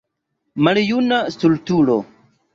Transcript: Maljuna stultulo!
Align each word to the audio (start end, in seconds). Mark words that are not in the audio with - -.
Maljuna 0.67 1.21
stultulo! 1.37 2.01